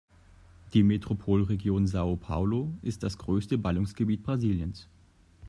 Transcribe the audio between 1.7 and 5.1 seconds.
São Paulo ist das größte Ballungsgebiet Brasiliens.